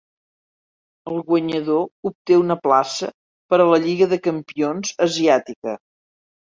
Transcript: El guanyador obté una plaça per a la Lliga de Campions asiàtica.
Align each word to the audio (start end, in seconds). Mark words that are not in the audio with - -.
El 1.11 1.21
guanyador 1.27 2.09
obté 2.11 2.39
una 2.45 2.59
plaça 2.65 3.13
per 3.55 3.61
a 3.61 3.71
la 3.75 3.81
Lliga 3.87 4.11
de 4.17 4.23
Campions 4.33 4.99
asiàtica. 5.11 5.81